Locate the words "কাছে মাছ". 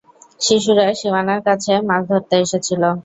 1.47-2.01